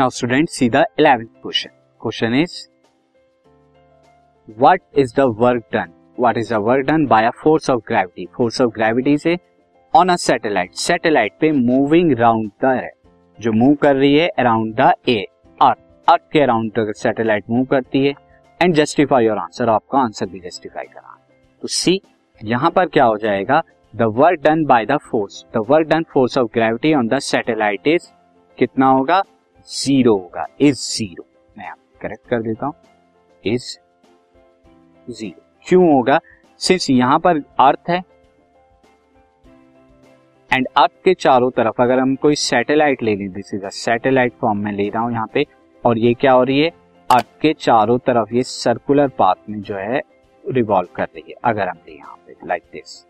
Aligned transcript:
Now 0.00 0.10
student 0.10 0.48
see 0.48 0.68
the 0.70 0.82
eleventh 0.98 1.26
question 1.42 1.70
question 2.00 2.34
is 2.34 2.52
what 4.58 4.80
is 4.98 5.12
the 5.16 5.24
work 5.38 5.64
done 5.72 5.90
what 6.18 6.36
is 6.38 6.52
the 6.52 6.58
work 6.66 6.86
done 6.86 7.04
by 7.06 7.24
a 7.26 7.30
force 7.42 7.68
of 7.70 7.80
gravity 7.88 8.26
force 8.36 8.60
of 8.60 8.70
gravity 8.74 9.16
से 9.18 9.36
on 9.94 10.08
a 10.08 10.14
satellite 10.22 10.74
satellite 10.82 11.32
पे 11.40 11.50
moving 11.52 12.12
round 12.18 12.50
the 12.64 12.88
जो 13.38 13.52
move 13.52 13.74
कर 13.82 13.96
रही 13.96 14.14
है 14.14 14.28
around 14.28 14.74
the 14.80 14.92
ए 15.08 15.16
अर्थ 15.60 16.22
के 16.32 16.40
around 16.42 16.92
satellite 16.92 17.50
move 17.50 17.64
करती 17.72 18.04
है. 18.06 18.14
And 18.60 18.74
justify 18.74 19.26
your 19.26 19.38
answer 19.38 19.68
आपका 19.68 19.98
आंसर 19.98 20.26
भी 20.26 20.40
जस्टिफाई 20.40 20.84
करा. 20.84 21.16
तो 21.62 21.68
सी 21.68 22.00
यहाँ 22.40 22.70
पर 22.70 22.86
क्या 22.86 23.04
हो 23.04 23.18
जाएगा? 23.18 23.62
The 23.94 24.08
work 24.16 24.40
done 24.46 24.64
by 24.64 24.86
the 24.86 24.96
force 25.10 25.44
the 25.56 25.64
work 25.70 25.88
done 25.88 26.06
force 26.12 26.38
of 26.38 26.48
gravity 26.54 26.94
on 26.94 27.08
the 27.08 27.18
satellite 27.28 27.88
is 27.88 28.08
कितना 28.58 28.86
होगा? 28.88 29.22
ज़ीरो 29.70 30.16
होगा 30.16 30.46
इज़ 30.60 30.76
ज़ीरो 30.76 31.24
मैं 31.56 31.68
आप 31.68 31.78
करेक्ट 32.02 32.28
कर 32.28 32.42
देता 32.42 32.66
हूँ 32.66 32.74
इज़ 33.44 33.76
ज़ीरो 35.08 35.42
क्यों 35.66 35.92
होगा? 35.92 36.18
सिंस 36.60 36.88
यहाँ 36.90 37.18
पर 37.18 37.38
अर्थ 37.60 37.90
है 37.90 37.98
एंड 40.50 40.66
अर्थ 40.76 40.92
के 41.04 41.14
चारों 41.14 41.50
तरफ़ 41.50 41.82
अगर 41.82 41.98
हम 41.98 42.14
कोई 42.16 42.34
सैटेलाइट 42.36 43.02
ले 43.02 43.14
लें 43.16 43.30
this 43.32 43.54
is 43.54 43.64
a 43.64 43.68
satellite 43.74 44.32
form 44.40 44.58
में 44.58 44.72
ले 44.72 44.88
रहा 44.88 45.02
हूँ 45.02 45.12
यहाँ 45.12 45.26
पे, 45.34 45.46
और 45.84 45.98
ये 45.98 46.14
क्या 46.14 46.32
हो 46.32 46.42
रही 46.44 46.60
है? 46.60 46.70
अर्थ 47.10 47.26
के 47.40 47.52
चारों 47.54 47.98
तरफ़ 47.98 48.34
ये 48.34 48.42
सर्कुलर 48.42 49.08
पाथ 49.18 49.48
में 49.50 49.60
जो 49.60 49.76
है 49.76 50.00
रिवॉल्व 50.44 50.88
कर 50.96 51.04
रही 51.04 51.22
है, 51.28 51.34
अगर 51.44 51.68
हम 51.68 51.78
ले 51.86 51.94
यहाँ 51.94 52.16
पे 52.26 52.46
लाइक 52.46 52.62
like 52.62 52.72
दिस 52.72 53.04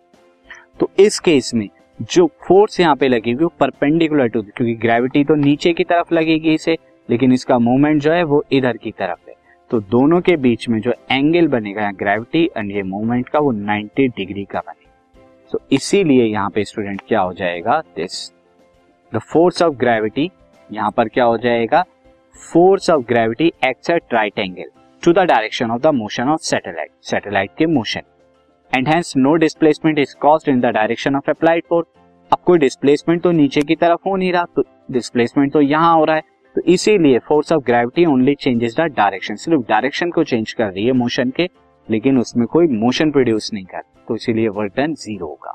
तो 0.81 0.91
इस 0.99 1.19
केस 1.21 1.53
में 1.55 1.69
जो 2.03 2.27
फोर्स 2.43 2.79
यहाँ 2.81 2.97
पे 2.97 3.09
लगेगी, 3.09 3.35
वो 3.35 3.53
परपेंडिकुलर 3.61 4.29
टू, 4.29 4.43
क्योंकि 4.43 4.75
ग्रेविटी 4.75 5.25
तो 5.25 5.35
नीचे 5.35 5.73
की 5.73 5.85
तरफ़ 5.85 6.15
लगेगी 6.15 6.55
इसे, 6.55 6.77
लेकिन 7.09 7.33
इसका 7.33 7.59
मूवमेंट 7.59 8.03
जो 8.03 8.13
है 8.13 8.23
वो 8.23 8.43
इधर 8.53 8.77
की 8.77 8.91
तरफ़ 8.91 9.29
है। 9.29 9.35
तो 9.71 9.81
दोनों 9.81 10.21
के 10.21 10.37
बीच 10.37 10.69
में 10.69 10.81
जो 10.81 10.93
एंगल 11.11 11.49
बनेगा 11.49 11.91
ग्रेविटी 11.93 12.49
एंड 12.57 12.71
ये 12.71 12.83
मूवमेंट 12.83 13.29
का, 13.29 13.39
वो 13.39 13.53
90 13.53 14.09
डिग्री 14.09 14.45
का 14.45 14.61
बनेगा। 14.61 14.89
तो 15.53 15.61
इसीलिए 15.73 16.25
यहाँ 16.25 16.51
पे 16.51 16.65
स्टूडेंट 16.65 17.03
क्या 17.09 17.21
हो 17.21 17.33
जाएगा 17.33 17.81
this 17.97 18.31
the 19.13 19.19
force 19.23 19.63
of 19.63 19.75
gravity 19.75 20.31
यहाँ 20.71 20.91
पर 20.91 21.09
क्या 21.09 21.25
हो 21.25 21.39
जाएगा 21.39 21.85
force 22.43 22.91
of 22.91 23.05
gravity 23.05 23.53
acts 23.65 23.91
at 23.91 24.15
right 24.15 24.39
angle 24.39 24.71
to 25.03 25.13
the 25.13 25.25
direction 25.27 25.71
of 25.71 25.81
the 25.81 25.95
motion 25.95 26.29
of 26.29 26.41
satellite 26.41 26.91
satellite 27.03 27.51
के 27.59 27.67
motion 27.67 28.03
and 28.73 28.89
hence 28.89 29.13
no 29.17 29.35
displacement 29.35 29.99
is 29.99 30.15
caused 30.21 30.49
in 30.49 30.61
the 30.61 30.67
direction 30.67 31.17
of 31.17 31.31
applied 31.31 31.63
force 31.69 31.87
अब 32.33 32.39
कोई 32.47 32.59
displacement 32.59 33.23
तो 33.23 33.31
नीचे 33.33 33.63
की 33.63 33.77
तरफ़ 33.77 34.09
हो 34.09 34.15
नहीं 34.17 34.33
रहा 34.33 34.45
तो 34.57 34.63
डिस्प्लेसमेंट 34.91 35.53
तो 35.53 35.61
यहाँ 35.61 35.95
हो 35.97 36.05
रहा 36.05 36.17
है 36.17 36.23
तो 36.57 36.63
इसीलिए 36.73 37.19
force 37.19 37.53
of 37.53 37.63
gravity 37.65 38.05
only 38.07 38.35
changes 38.35 38.77
the 38.77 38.87
direction 38.97 39.37
सिर्फ़ 39.37 39.63
डायरेक्शन 39.69 40.11
को 40.11 40.25
चेंज 40.25 40.53
कर 40.53 40.67
रही 40.67 40.87
है 40.87 40.93
मोशन 40.93 41.31
के, 41.31 41.49
लेकिन 41.89 42.19
उसमें 42.19 42.47
कोई 42.47 42.67
मोशन 42.77 43.11
प्रोड्यूस 43.11 43.51
नहीं 43.55 43.65
कर 43.65 43.83
तो 44.09 44.17
इसीलिए 44.17 44.49
वर्क 44.51 44.77
डन 44.77 44.95
ज़ीरो 44.95 45.27
होगा। 45.27 45.55